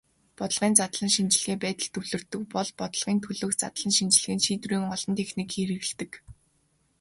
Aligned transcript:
Бодлогын 0.37 0.73
задлан 0.79 1.09
шинжилгээ 1.15 1.57
байдалд 1.63 1.91
төвлөрдөг 1.95 2.41
бол 2.55 2.69
бодлогын 2.79 3.17
төлөөх 3.23 3.53
задлан 3.61 3.91
шинжилгээнд 3.97 4.45
шийдвэрийн 4.45 4.83
олон 4.95 5.13
техникийг 5.19 5.49
хэрэглэдэг. 5.57 6.11